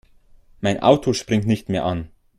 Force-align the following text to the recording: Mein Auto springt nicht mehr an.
Mein 0.61 0.81
Auto 0.81 1.13
springt 1.13 1.45
nicht 1.45 1.69
mehr 1.69 1.85
an. 1.85 2.09